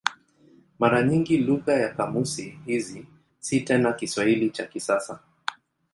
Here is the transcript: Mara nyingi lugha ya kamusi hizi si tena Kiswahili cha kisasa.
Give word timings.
Mara 0.79 1.03
nyingi 1.03 1.37
lugha 1.37 1.73
ya 1.73 1.93
kamusi 1.93 2.59
hizi 2.65 3.07
si 3.39 3.61
tena 3.61 3.93
Kiswahili 3.93 4.49
cha 4.49 4.67
kisasa. 4.67 5.19